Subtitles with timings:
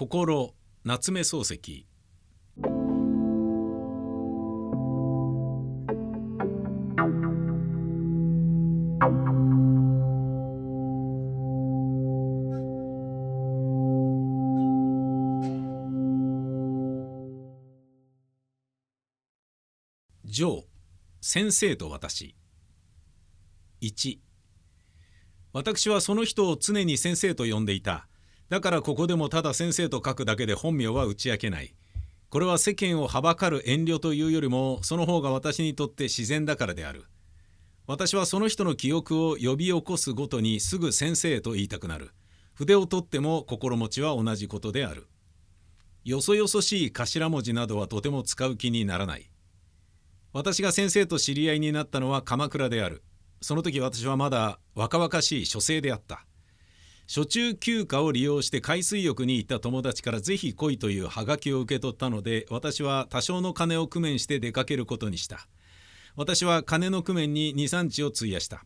[0.00, 1.86] 心夏目漱石。
[20.24, 20.64] 上
[21.20, 22.34] 先生と私。
[23.82, 24.18] 1
[25.52, 28.09] 私はその人を常に先生と呼んでいた。
[28.50, 31.74] だからここでもただ先生と書くだけで本名は打ち明けない。
[32.30, 37.04] これは世間をはばかる遠慮というよりもその方が私にとって自然だからである。
[37.86, 42.10] 私はその人の記憶を呼び起こすごとにすぐ先生と言いたくなる。
[42.54, 45.06] 筆を取っても心持ちは同じことである。
[46.04, 49.30] よそよそしい頭文字などはとても使う気にならない。
[50.32, 53.02] 私が先生と知り合いになったのは鎌倉である。
[53.40, 56.26] その時私はまだ若々しい書生であった。
[57.12, 65.48] 初中休暇を利用して海水浴に行った友達からぜひ来いというハガキを受け取ったので私は多少の金を工面して出かけることにした。
[66.14, 68.62] 私は金の工面に23日を費やした。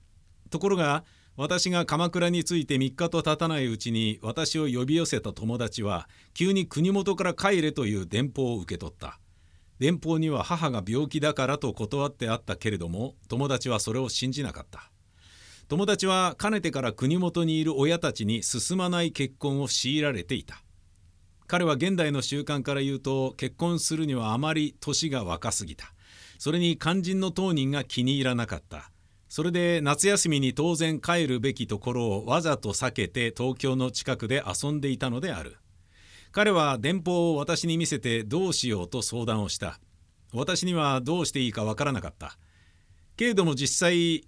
[0.50, 1.04] ところが
[1.38, 9.18] 私が鎌倉に着いて3日と経たないうちに私を呼び寄せた友達は急に国元から帰れという電報を受け取った。
[9.78, 14.90] 電報には母が病気だからと断ってあったけれども友達はそれを信じなかった。
[15.68, 20.62] 友達はかねてから国元にいる親たちに進まない結婚を強いられていた。
[21.46, 25.94] 彼は現代の習慣から言うと結婚するにはあまり年が若すぎた。
[26.38, 28.90] それに肝心の当人が気に入らなかった。
[29.28, 35.56] それで夏休みに当然帰るべきところをわざと避けて東京の近くで遊んでいたのである。
[36.30, 39.80] 彼は電報を私に見せてどうしようと相談をした。
[40.32, 42.36] 私にはどうしていいかわからなかった。
[43.16, 44.24] けれども実際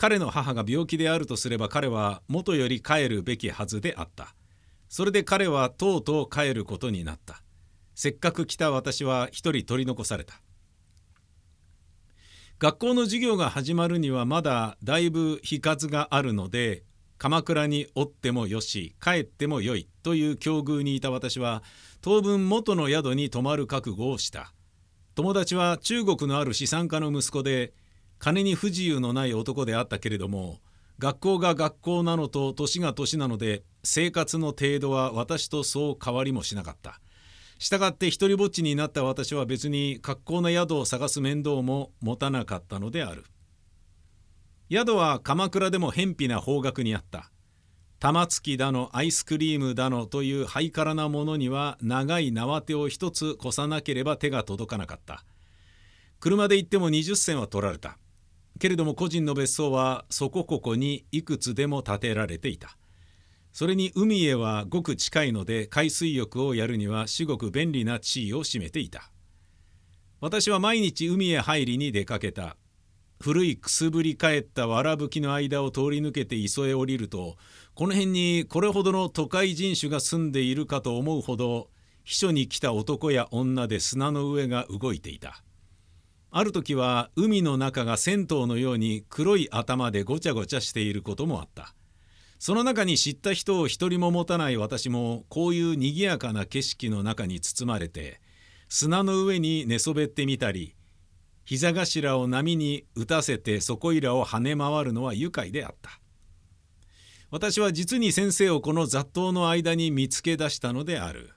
[0.00, 4.34] 彼の母が病気であるとすれば彼は元より帰るべきはずであった。
[4.88, 7.42] それで彼はとうとう帰ることになった。
[7.94, 10.40] せっかく来た私は一人取り残された。
[12.58, 16.82] 学校の授業が始まるにはまだだいぶ日数があるので
[17.18, 21.62] 鎌倉におってもよし帰ってもよいという境遇にいた私は
[22.00, 24.54] 当分元の宿に泊まる覚悟をした。
[25.14, 27.74] 友達は中国のある資産家の息子で
[28.20, 30.60] 金に不自由のない男であったけれども
[31.00, 37.00] 学校が学校なのと年が年なので生活の程度は私とそう変わりもしなかった。
[37.58, 43.24] したがって一りぼっちになった私は別に格好な宿を探す面倒も持たなかったのである。
[44.70, 47.30] 宿は鎌倉でも偏僻な方角にあった。
[47.98, 55.24] 玉突きだのアイスクリームだのというハイカラなものには長い縄手を一つ越さなければ手が届かなかった。
[56.18, 57.98] 車で行っても20銭は取られた。
[58.60, 62.76] けれども個人の別荘はそこここにいくつでも建てられていた。
[63.52, 69.10] それに海へはごく近いので海水浴をやるには至極便利な地位を占めていた。
[70.20, 72.58] 私は毎日海へ入りに出かけた。
[73.18, 77.36] 古いくすぶり返ったわらぶきの間を通り抜けて磯へ降りると
[77.74, 81.68] この辺にこれほどの都会人種が住んでいるかと思うほど
[82.02, 85.42] 秘書に来た男や女で砂の上が動いていた。
[86.32, 91.74] ある時は海の中が銭湯のように黒い頭でごちゃごちゃしていることもあった。
[92.38, 98.18] その中に知った人を一人も持たない私もこういう賑やかな景色の中に包まれて
[98.70, 100.74] 砂の上に寝そべってみたり
[101.44, 106.00] 膝頭を波に打たせてそこいらを跳ね回るのは愉快であった。
[107.30, 111.30] 私は実に先生をこの雑踏の間に見つけ出したのである。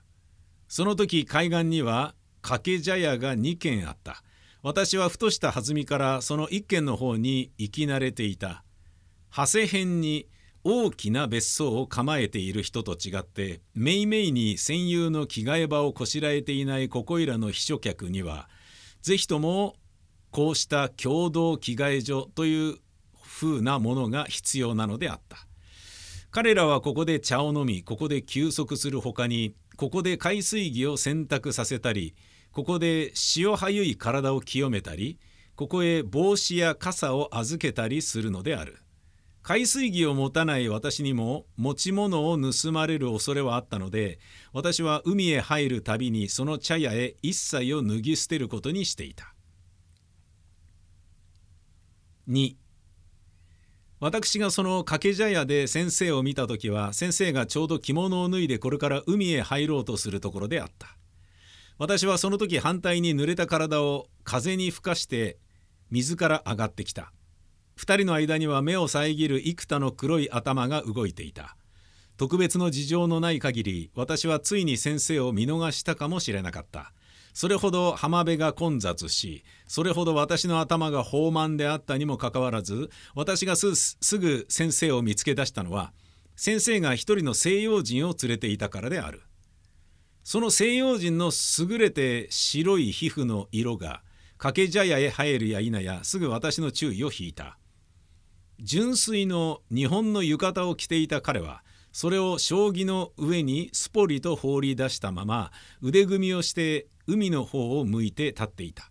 [0.68, 4.22] その時海岸には掛け茶屋が2軒あった。
[4.64, 8.64] 私はふとした弾みからその1軒の方に行き慣れていた。
[9.30, 10.26] 長谷辺に
[10.64, 18.48] 大きな別荘を構えている人と違ってめいめいに戦友の着替え場をこしらえていないここいらの秘書客には
[19.02, 19.74] 是非とも
[20.30, 22.78] こうした共同着替え所という
[23.22, 25.46] 風なものが必要なのであった。
[26.30, 32.14] 彼らはここで茶を飲みここで休息するほかにここで海水着を洗濯させたり
[32.54, 35.18] ここで潮はゆい体を清めたり
[35.56, 38.78] ここへ帽子や傘を預けたりするのである。
[39.42, 44.18] 海水着を持たない私にも持ち物を盗まれる恐れはあったので
[44.54, 49.34] 私は海へ入るたびにその茶屋へ一切を脱ぎ捨てることにしていた。
[52.28, 52.54] 2
[53.98, 60.96] 私がその掛け茶屋で先生を見た時は先生がちょうど着物を脱いでこれから海へ入ろうとするところであった。
[61.76, 65.38] 私はその時反対に濡れた体を風に吹かして
[65.90, 67.12] 水から上がってきた。
[67.74, 71.56] 二人の間には目を遮る幾多の黒い頭が動いていた。
[72.16, 76.92] 特別の事情のない限り私はついに先生を見逃したかもしれなかった。
[77.32, 83.66] それほど浜辺が混雑しそれほど私の頭が豊満であったにもかかわらず私がす
[84.18, 85.92] ぐ先生を見つけ出したのは
[86.36, 89.22] 先生が一人の西洋人を連れていたからである。
[90.24, 94.02] その西洋人の優れて白い皮膚の色が
[94.38, 97.58] 掛け茶屋へ入るや否やすぐ私の注意を引いた。
[98.58, 101.62] 純粋の日本の浴衣を着ていた彼は
[101.92, 108.90] それを将棋の上にすぽりと放り出したまま腕組みをして海の方を向いて立っていた。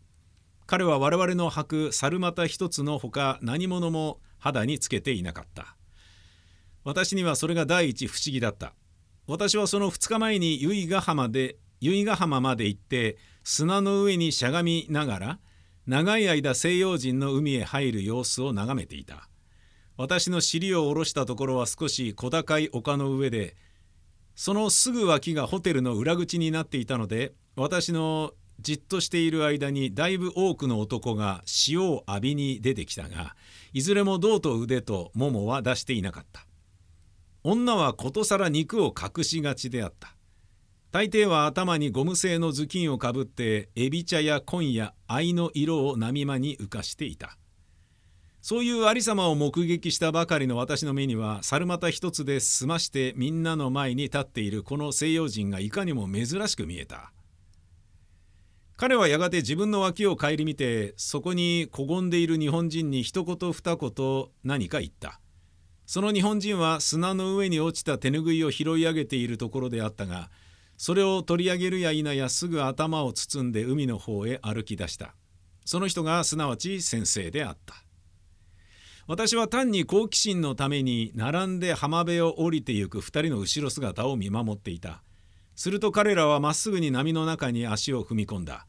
[0.67, 5.75] 彼は我々の履く猿股一つのほか何者も肌につけていなかった。
[6.83, 8.75] 私にはそれが第一不思議だった。
[9.25, 15.39] 私はその2日前に由比ヶ浜で由比ヶ浜まで行って砂の上にしゃがみながら
[15.87, 19.29] 長い間西洋人の海へ入る様子を眺めていた。
[19.95, 23.55] 私の尻を下ろしたところは少し小高い丘の上で
[24.35, 33.35] そのすぐ脇がホテルの裏口になっていたので私のじっとしている間にだいぶ多くの男が潮を浴びに出てきたが
[33.71, 36.45] いずれも胴と腕とももは出していなかった。
[37.43, 40.15] 女はことさら肉を隠しがちであった。
[40.93, 47.37] 大抵は頭にゴム製の頭巾をかぶってエビ茶や紺や藍の色を波間に浮かしていた。
[48.41, 57.11] そういうありさまを目撃したばかりの私の目には猿股一つで済ましてみんなの前に立っているこの西洋人がいかにも珍しく見えた。
[58.77, 65.19] 彼はやがて自分の脇を顧みてそこにこごんでいる日本人に一言二言何か言った。
[65.85, 70.29] その日本人は砂の上に落ちた手ぬぐいを拾い上げているところであったが
[70.77, 75.15] それを取り上げるや否やすぐ頭を包んで海の方へ歩き出した。
[75.65, 77.75] その人がすなわち先生であった。
[79.07, 85.03] 私は単に好奇心のために並んで浜辺を降りてゆく二人の後ろ姿を見守っていた。
[85.55, 88.65] すると彼らはまっすぐに波の中に足を踏み込んだ。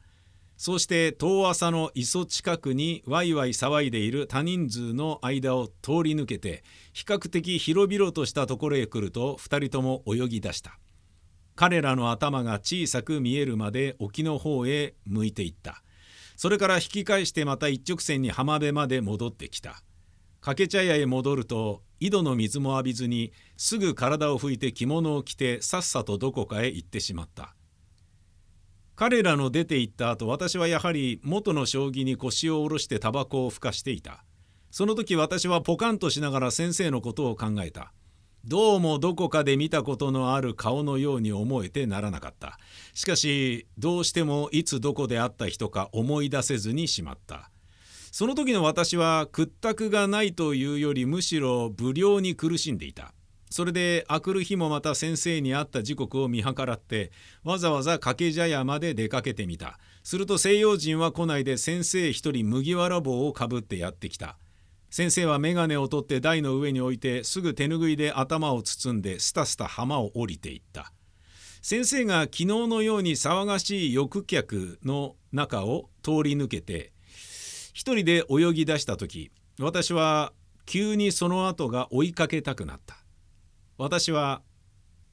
[0.56, 6.62] そして遠浅の磯近くにワイワイ騒いでいる多人数の間を通り抜けて
[6.92, 10.78] 比較的広々としたところへ来ると二人とも泳ぎ出した。
[11.56, 15.82] 彼らの頭が小さく見えるまで沖の方へ向いていった。
[16.36, 19.82] それから引き返してまた一直線に浜辺まで戻ってきた。
[20.40, 27.54] 掛け茶屋へ戻ると井戸の水も浴びずにすぐ体を拭いて着物を着てさっさとどこかへ行ってしまった。
[28.96, 34.25] 彼らの出て行った後私はやはり元の将棋に腰を下ろしてタバコをふかしていた。
[34.70, 37.93] その時私はポカンとしながら先生のことを考えた。
[38.44, 42.58] どうもどこかで見たことのある顔のように思えてならなかった。
[42.93, 47.50] しかしどうしてもいつどこで会った人か思い出せずにしまった。
[48.12, 53.12] その時の私は屈託がないというよりむしろ不良に苦しんでいた。
[53.54, 57.12] それで明くる日もまた先生に会った時刻を見計らって
[57.44, 59.78] わざわざ掛け茶屋まで出かけてみた。
[60.02, 64.38] すると西洋人は来ないで先生一人麦わら帽をかぶってやってきた。
[64.90, 70.92] 先生は眼鏡を取って台の上に置いてすぐ手ぬぐいで頭を包んでスタスタ浜を降りていった。
[71.62, 76.90] 先生が昨日のように騒がしい浴客の中を通り抜けて
[77.72, 79.30] 一人で泳ぎ出した時
[79.60, 80.32] 私は
[80.66, 83.03] 急にその後が追いかけたくなった
[83.76, 84.43] 私は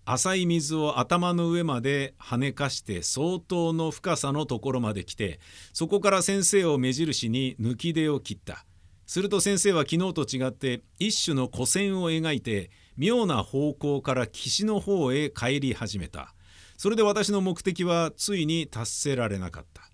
[0.06, 5.39] 浅い水を頭の上まで跳ねかして相当の深さのところまで来て
[5.74, 8.65] そこから先生を目印に抜き出を切った。
[9.08, 16.34] すると先生は昨日と違って一種の古線を描いて妙な方向から岸の方へ帰り始めた。
[16.77, 19.90] それで私の目的はついに達せられなかった。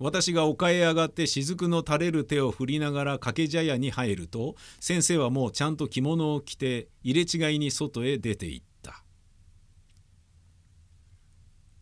[0.00, 9.04] 私が丘へ上がって雫の垂れる手を振りながら掛け茶屋に入ると先生はもうちゃんと着物を着て入れ違いに外へ出て行った。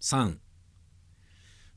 [0.00, 0.36] 3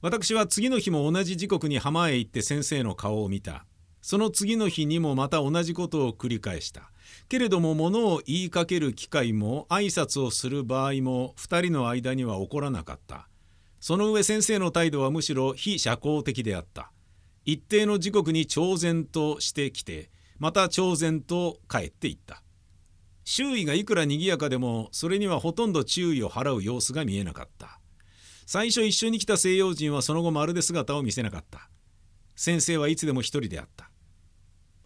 [0.02, 3.66] 私は次の日も同じ時刻に浜へ行って先生の顔を見た。
[4.02, 6.92] その次の日にもまた同じことを繰り返した。
[7.30, 13.28] けれども物を言いかける機会も挨拶をする場合も2人の間には起こらなかった。
[13.82, 16.92] その上先生の態度はむしろ非社交的であった。
[17.46, 22.44] 一定の時刻に超然としてきてまた超然と帰っていった。
[23.24, 27.80] 周囲がいくら賑やかでもそれにはほとんど注意を払う様子が見えなかった。
[28.46, 31.68] 最初一緒に来た西洋人はその後まるで姿を見せなかった。
[32.36, 33.90] 先生はいつでも一人であった。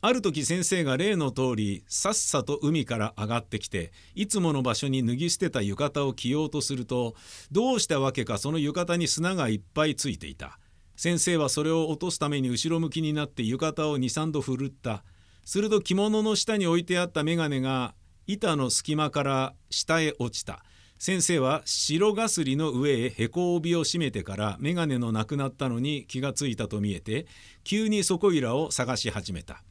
[0.07, 7.15] ある時先生が例の通りさっさと海から上がってきていつもの場所に脱ぎ捨てた浴衣を着ようとすると
[7.51, 10.59] どうしたわけかその浴衣に砂がいっぱいついていた。
[10.95, 15.03] 先生はそれを落とすために後ろ向きになって浴衣を23度ふるった。
[15.43, 17.95] すると着物の下に置いてあった眼鏡が
[18.27, 20.63] 板の隙間から下へ落ちた。
[21.00, 27.25] 先生は白がすりの上へへこ帯を締めてから眼鏡のなくなったのに気がついたと見えて
[27.63, 29.63] 急にそこいらを探し始めた。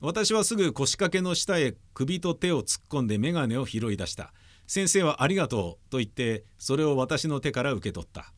[0.00, 4.32] 私はすぐ腰掛けの下へ首と手を突っ込んで眼鏡を拾い出した。
[4.66, 8.32] 先生はありがとうと言ってそれを私の手から受け取った。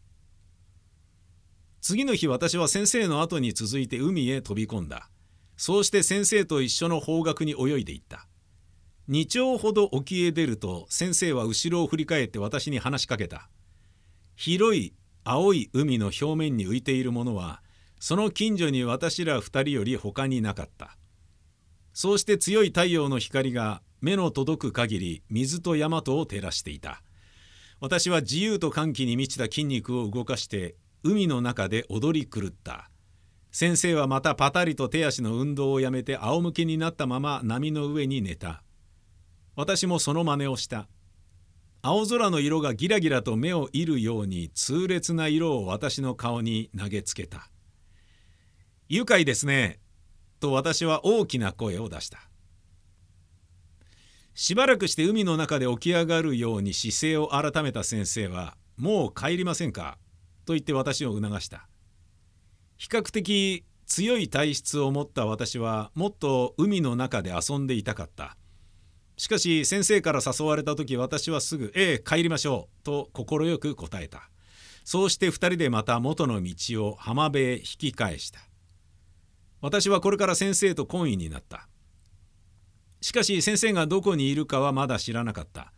[1.81, 5.09] 次の日私は先生の後に続いて海へ飛び込んだ。
[5.57, 8.26] そうして先生と一緒の方角に泳いでいった。
[9.09, 13.49] 2丁ほど沖へ出ると先生は後ろを振り返って私に話しかけた。
[14.35, 17.62] 広い青い海の表面に浮いているものは
[18.00, 20.97] その近所に私ら二人より他になかった。
[21.92, 27.02] そうして強い太陽の光が目の届く限り水と山とを照らしていた。
[27.80, 32.88] 私は自由と歓喜に満ちた筋肉を動かして海の中で踊り狂った。
[33.50, 38.62] 先生はまたパタリと手足の運動をやめて仰向けになったまま波の上に寝た。
[39.56, 40.88] 私もその真似をした。
[41.82, 47.50] 青空の色がギラギラと目を射るように痛烈な色を私の顔に投げつけた。
[48.88, 49.81] 愉快ですね。
[50.42, 52.28] と私は大きな声を出した。
[54.34, 59.99] しばらくして海の中で起き上がるように姿勢を改めた先生は「もう帰りませんか?」
[60.44, 61.68] と言って私を促した。
[62.76, 68.37] 比較的強い体質を持った私はもっと海の中で遊んでいたかった。
[69.18, 74.28] しかし先生から誘われた時私はすぐ「ええ帰りましょう」と快く答えた。
[74.84, 78.40] そうして2人でまた元の道を浜辺へ引き返した。
[79.62, 81.69] 私はこれから先生と懇意になった。
[83.00, 85.73] しかし先生がどこにいるかはまだ知らなかった。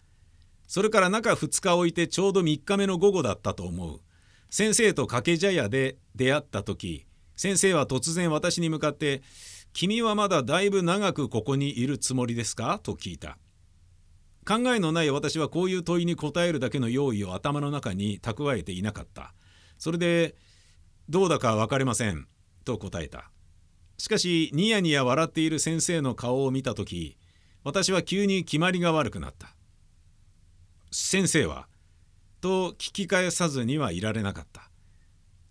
[0.67, 4.01] それから中2日置いてちょうど3日目の午後だったと思う。
[4.49, 9.23] 先生と掛け茶屋で出会った時先生は突然私に向かって
[9.75, 13.39] 「君はまだだいぶ長くここにいるつもりですか?」と聞いた。
[14.47, 19.35] 考えのない私はこういう問いに答えるだけの用意を頭の中に蓄えていなかった。
[19.77, 20.37] それで
[21.09, 22.29] 「どうだか分かりません」
[22.65, 23.31] と答えた。
[23.99, 27.17] しかしニヤニヤ笑っている先生の顔を見た時
[27.65, 29.55] 私は急に決まりが悪くなった。
[30.93, 31.67] 先生は
[32.41, 34.71] と聞き返さずにはいられなかった。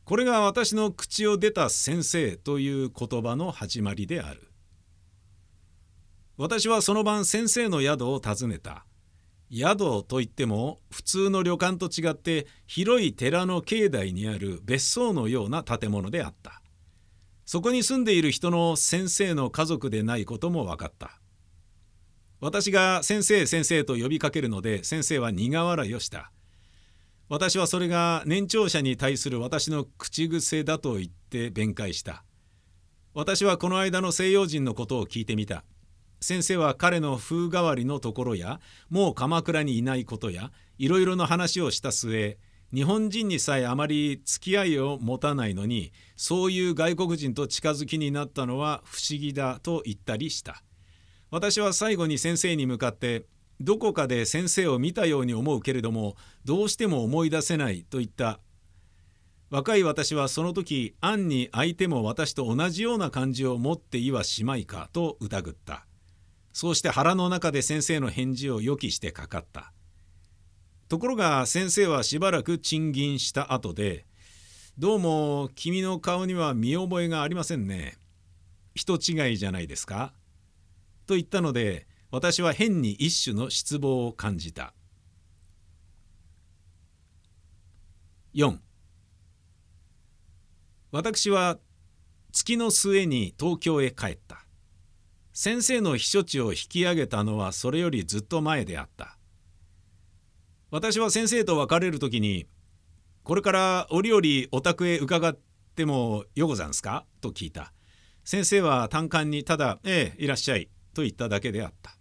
[0.06, 4.48] これが私の口を出た先生という言葉の始まりである。
[6.38, 8.86] 私はその晩先生の宿を訪ねた。
[9.52, 16.63] 宿といっても普通の旅館と違って広い寺の境内にある別荘のような建物であった。
[17.46, 21.20] そこに住んでいる人の先生の家族でないことも分かった。
[22.40, 26.32] 私が先生先生と呼びかけるので先生は苦笑いをした。
[27.30, 32.24] 私はそれが年長者に対する私の口癖だと言って弁解した。
[33.14, 35.64] 私はこの間の西洋人のことを聞いてみた。
[36.20, 42.38] 先生は彼の風変わりのところやもう鎌倉にいないことやいろいろな話をした末
[42.74, 50.64] 日本人にさえあまり付き合いを持たないのにそういう外国人と近づきになったのは不思議だと言ったりした。
[51.30, 53.26] 私は最後に先生に向かって
[53.62, 56.16] どこかで先生を見たように思うけれども
[56.46, 58.40] どうしても思い出せないと言った。
[59.52, 65.86] 若い私はその時暗に相手も私と同じような感じを持っていはしまいかと疑った。
[66.54, 69.74] そうして腹の中で先生の返事を予期してかかった。
[70.90, 74.06] ところが先生はしばらく賃金した後で
[74.78, 77.98] 「どうも君の顔には見覚えがありませんね。
[78.76, 80.14] 人違いじゃないですか?」
[81.06, 84.74] と言ったので私は変に一種の失望を感じた。
[88.34, 88.60] 4
[90.92, 91.60] 私は
[92.32, 94.46] 月の末に東京へ帰った。
[95.34, 99.18] 先生の避暑地を引き上げたのはそれよりずっと前であった。
[100.74, 102.48] 私は先生と別れる時に
[103.22, 105.40] 「これから折々お宅へ伺っ
[105.76, 107.74] てもよござんすか?」と聞いた。
[108.24, 111.96] 先生は単管にただ「ええいらっしゃい」と言っただけであった。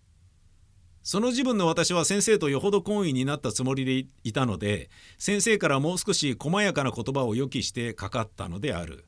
[1.03, 4.89] その自分の私は先生とよほど懇意になったつもりでいたので
[5.19, 9.05] 先生からもう少し細やかな言葉を予期してかかったのである。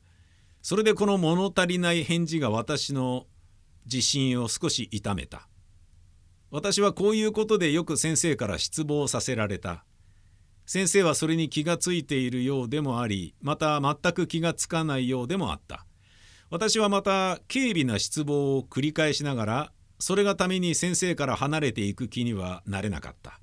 [0.61, 3.25] それでこの物足りない返事が私の
[3.85, 5.49] 自信を少し痛めた。
[6.55, 9.83] 私はこういうことでよく先生から失望させられた。
[10.65, 15.85] 先生はそれに気がついているようでもありまた全く気がつかないようでもあった。
[16.49, 23.41] 私はまた軽微な失望を繰り返しながらそれがために先生から離れていく気にはなれなかった。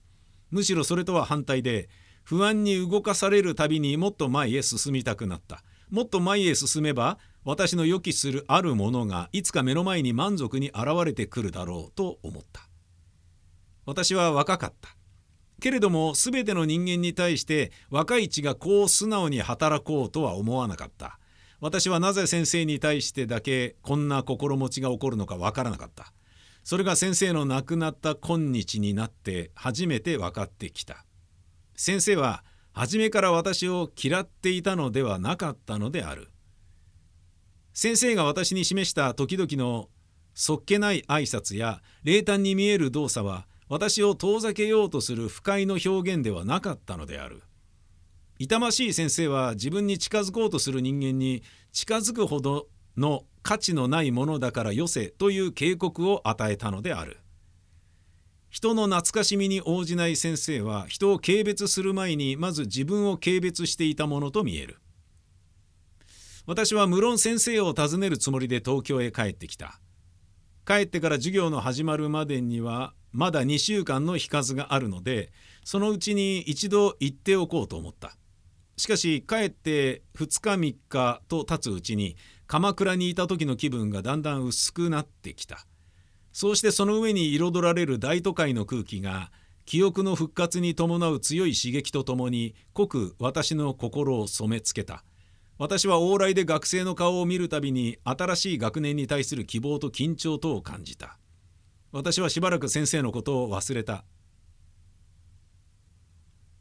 [0.50, 1.90] むしろそれとは反対で
[2.25, 5.62] 不安に動かされるたびにもっと前へ進みたくなった。
[5.90, 12.72] もっと前へ進めば私の予期するあるものがいつか目の前に満足に現れてくるだろうと思った。
[13.85, 14.97] 私は若かった。
[15.61, 21.19] けれども全ての人間に対して若い血がこう素直に働こうとは思わなかった。
[21.61, 26.12] 私はなぜ先生に対してだけこんな心持ちが起こるのかわからなかった。
[26.65, 31.05] それが先生の亡くなった今日になって初めて分かってきた。
[31.77, 36.29] 先生は初めから私を嫌っていたのではなかったのである。
[37.75, 39.89] 先生が私に示した時々の
[40.35, 47.43] そっけない挨拶や冷淡に見える動作は私を遠ざけようとする不快の表現ではなかったのである。
[48.38, 57.21] 痛ましい先生は自分に近づこうとする人間に近づくほどの価値のないものだからよせという警告を与えたのである。
[58.50, 64.81] 人の懐かしみに応じない先生は人を軽蔑する前にまず自分を軽蔑していたものと見える。
[66.45, 69.81] 私は無論先生を訪ねるつもりで東京へ帰ってきた。
[70.67, 75.33] 帰ってから授業の始まるまでにはまだ2週間の日数があるので
[75.64, 78.16] そのうちに一度行っておこうと思った。
[78.76, 82.16] しかし帰って2日3日と経つうちに
[82.47, 85.66] 鎌倉にいた時の気分がだんだん薄くなってきた。
[86.33, 89.31] そうしてその上に彩られる大都会の空気が
[89.66, 95.04] 記憶の復活に伴う強い刺激とともに濃く私の心を染めつけた。
[95.59, 101.19] 私は往来で学生の顔を見るたびに新しい学年に対する希望と緊張とを感じた。
[101.93, 104.05] 私はしばらく先生のことを忘れた。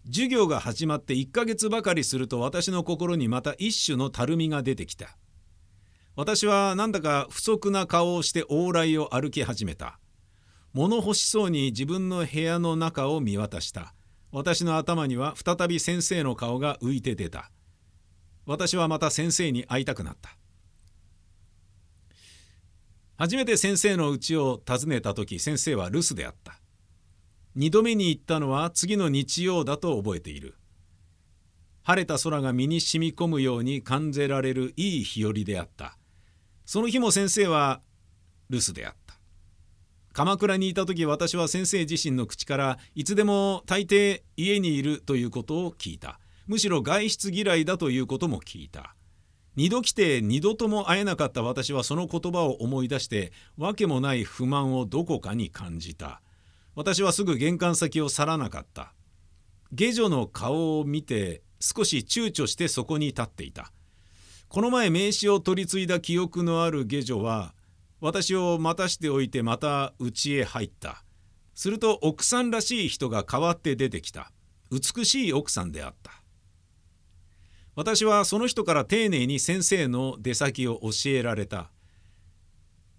[0.06, 5.18] 授業が始まって1ヶ月ばかりすると私の心にまた一種のたるみが出てきた。
[6.16, 10.00] 私はなんだか不足な顔をして往来を歩き始めた。
[10.74, 13.94] 物欲しそうに自分の部屋の中を見渡した。
[14.32, 17.52] 私の頭には再び先生の顔が浮いて出た。
[18.46, 20.41] 私はまた先生に会いたくなった。
[23.22, 26.60] 初めて先生の家を訪ねた時先生は留守であった。
[27.56, 30.56] 2度目に行ったのは次の日曜だと覚えている。
[31.84, 36.00] 晴れた空が身に染み込むように感じられるいい日和であった。
[36.66, 37.82] その日も先生は
[38.50, 39.14] 留守であった。
[40.14, 46.20] 鎌倉にいた時私は先生自身の口からいつでも大抵家にいるということを聞いた。
[46.48, 48.96] むしろ外出嫌いだということも聞いた。
[49.56, 56.22] 二度来て二度とも会えなかった私はその言葉を思い出して訳もない不満をどこかに感じた。
[56.74, 58.94] 私はすぐ玄関先を去らなかった。
[59.74, 63.74] 下女の顔を見て少し躊躇してそこに立っていた。
[64.48, 67.54] この前名刺を取り継いだ記憶のある下女は
[68.00, 71.04] 私を待たしておいてまた家へ入った。
[71.56, 74.32] すると奥さんらしい人が代わって出てきた。
[74.72, 76.21] 美しい奥さんであった。
[77.76, 81.72] 私はその人から丁寧に先生の出先を教えられた。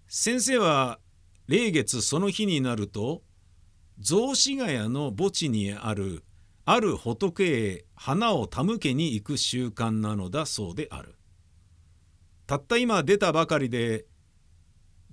[0.07, 0.99] 先生は
[1.47, 3.21] 霊月その日になると
[3.99, 6.23] 雑司ヶ谷の墓地にある
[6.65, 11.15] ある仏へ花を手向けに行く習慣なのだそうである。
[12.47, 14.05] たった今出たばかりで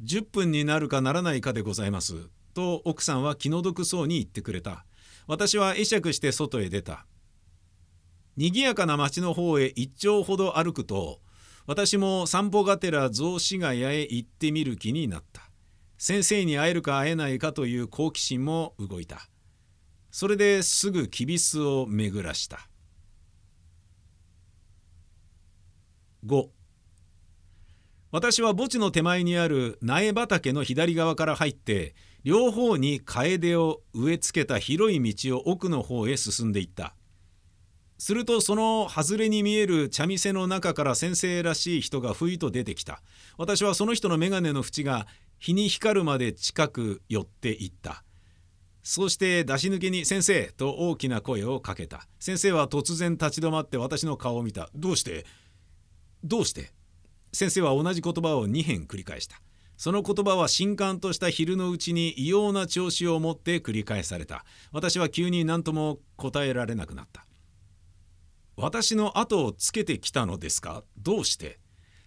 [0.05, 2.15] 10分になるかならないかでございます。
[2.55, 4.85] と奥さんは気の毒そうに言ってくれた。
[5.27, 7.07] 私は会釈して外へ出た。
[8.37, 11.21] 賑やかな町の方へ一丁ほど歩くと
[11.67, 15.43] 私も散歩がてら雑司ヶ谷へ行ってみる気になった。
[15.99, 19.29] 先生に会えるか会えないかという好奇心も動いた。
[20.11, 22.69] それですぐきびすを巡らした。
[26.27, 26.49] 5
[28.11, 36.97] 私は墓地の手前にある苗畑の左側から入って両方に楓を植え付けた広い道を奥の方へ進んでいった。
[38.01, 43.03] するとその外れに見える茶店の中から先生らしい人がふいと出てきた。
[43.37, 45.07] 私はその人の眼鏡の縁が
[45.39, 48.03] 日に光るまで近く寄っていった。
[48.83, 52.09] そして出し抜けに「先生!」と大きな声をかけた。
[52.19, 55.27] 先生は突然立ち止まって私の顔を見た「どうして？
[56.25, 56.73] どうして?」
[57.35, 59.43] 先生は同じ言葉を2編繰り返した。
[59.77, 64.47] その言葉は新刊とした昼のうちに異様な調子を持って繰り返された。
[64.73, 67.27] 私は急に何とも答えられなくなった。
[68.61, 70.85] 私の後をつけてきたのですか？
[70.99, 71.59] どうして？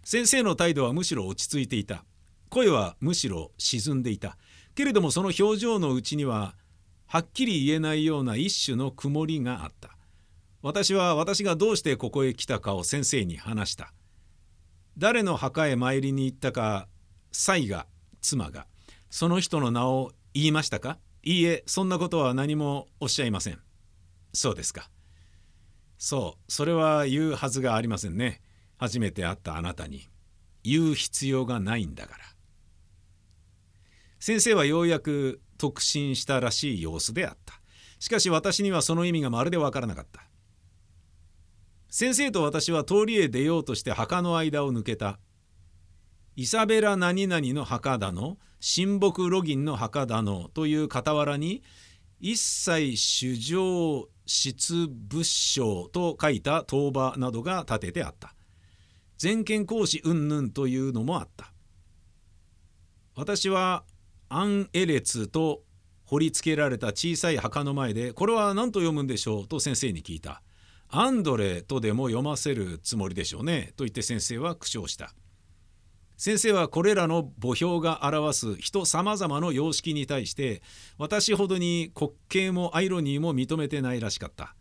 [0.03, 2.05] 先生の態度はむしろ落ち着いていた。
[2.49, 4.37] 声はむしろ沈んでいた。
[4.75, 6.55] けれどもその表情のうちには
[7.07, 9.97] はっきり言えないような一種の曇りがあった。
[10.61, 13.91] 私は私がどうしてここへ来たかを先生に話した。
[14.95, 16.87] 誰の墓へ参りに行ったか
[17.31, 17.87] 妻が
[18.21, 18.67] 妻が
[19.09, 20.99] その人の名を言いましたか？
[21.23, 23.59] いいえそんなことは何もおっしゃいません。
[24.33, 24.89] そうですか。
[26.03, 26.51] そう。
[26.51, 28.41] それは言うはずがありませんね。
[28.75, 30.09] 初めて会ったあなたに。
[30.61, 32.25] 言う必要がないんだから。
[34.19, 37.61] 先生はようやく特進したらしい様子であった。
[37.99, 40.27] しかし私にはその意味がまるでわからなかった。
[41.87, 45.19] 先生と私は通りへ出ようとして墓の間を抜けた。
[46.35, 51.63] イサベラ何々の墓だの親睦ロギンの墓だのという傍らに
[52.25, 58.33] 一切主上質仏章と書いた当場などが立ててあった。
[59.17, 61.51] 全権講師云々というのもあった。
[63.17, 63.83] 私は
[64.29, 65.63] アンエレツと
[66.05, 70.41] 掘り付けられた小さい墓の前でこれは何と読むんでしょうと先生に聞いた。
[70.87, 75.13] アンドレとでも読ませるつもりでしょうねと言って先生は苦笑した。
[76.17, 80.61] 先生はこれらの墓標が表す人さまざまの様式に対して
[80.97, 84.55] 私ほどに滑稽もアイロニーも認めてないらしかった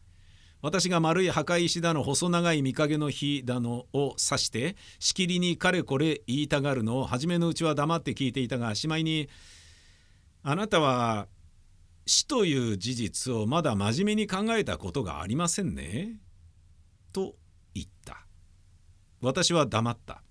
[0.62, 9.29] 私が丸い墓石だの細長い見影の火だのを指してしきりにかれこれ言いたがるのを初めのうちは黙って聞いていたがしまいに
[10.45, 11.27] あなたは
[12.07, 16.17] 死という事実をまだ真面目に考えたことがありませんね。
[17.12, 17.35] と
[17.75, 18.27] 言った。
[19.21, 20.23] 私は黙った。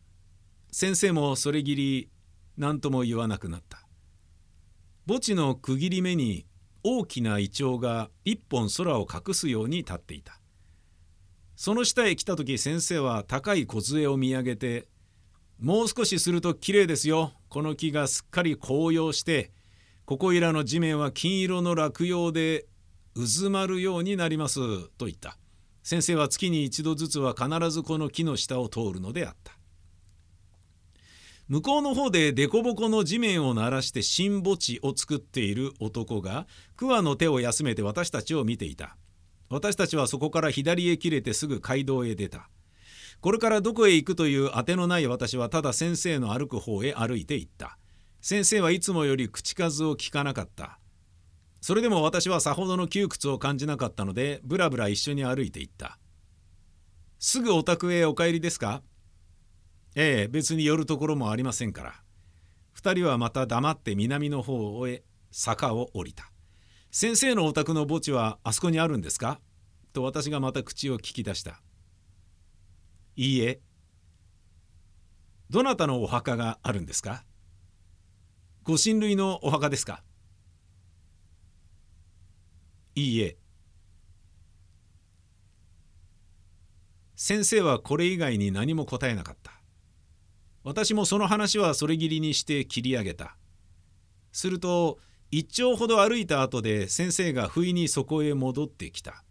[0.72, 2.10] 先生もそれぎり
[2.58, 3.86] 何とも言わなくなった。
[5.08, 6.46] 墓地の区切り目に
[6.84, 10.42] 大きなイチョウが一本空を隠すように立っていた。
[11.62, 14.88] その下へ来た時先生は高い梢を見上げて
[15.60, 19.52] 「もう少しすると綺麗ですよこの木がすっかり紅葉して
[20.06, 22.66] ここいらの地面は金色の落葉で
[23.14, 24.60] 渦まるようになります」
[24.98, 25.38] と言った
[25.84, 29.56] 先生は月に一度ずつは必ずこの木の下を通るのであった
[31.52, 38.96] 向こうの方で凸凹の地面を鳴らして新墓地を作っている男が桑の手を休めて私たちを見ていた。
[39.50, 42.50] 私たちはそこから左へ切れてすぐ街道へ出た。
[43.20, 47.78] これからどこへ行くというあてのない私はただ先生の歩く方へ歩いて行った。
[48.22, 50.80] 先生はいつもより口数を聞かなかった。
[51.60, 56.00] それでも私はさほどの窮屈を感じなかったのでぶらぶら一緒に歩いていった。
[57.20, 58.82] すぐお宅へお帰りですか？
[59.96, 61.94] ええ別に寄るところもありませんから。
[62.76, 66.32] 2人はまた黙って南の方へ坂を降りた。
[66.92, 69.40] 先生のお宅の墓地はあそこにあるんですか？
[69.94, 71.62] と私がまた口を聞き出した。
[73.16, 73.60] いいえ。
[75.50, 77.26] どなたのお墓があるんですか？
[78.64, 80.04] ご親類のお墓ですか？
[82.96, 83.38] いいえ。
[87.16, 89.61] 先生はこれ以外に何も答えなかった。
[90.64, 93.36] 私もその話はそれぎりにして切り上げた。
[94.32, 95.00] すると
[95.32, 99.24] 一丁ほど歩いた後で先生が不意にそこへ戻ってきた。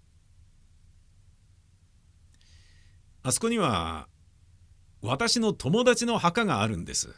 [3.22, 4.08] あそこには
[5.02, 7.14] 私の友達の墓があるんです。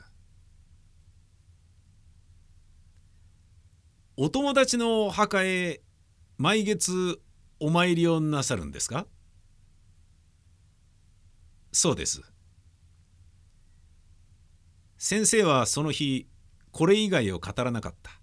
[4.17, 5.81] お友達の墓へ
[6.39, 7.21] 毎月
[7.61, 9.07] お参りをなさるんですか？
[11.73, 12.23] そうです。
[15.05, 16.29] 先生はその日
[16.71, 18.22] これ以外を語らなかった。